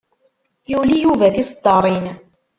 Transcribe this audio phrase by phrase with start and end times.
[0.71, 2.05] Yuli Yuba tiseddaṛin.